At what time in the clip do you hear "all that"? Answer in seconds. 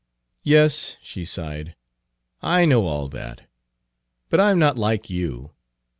2.87-3.41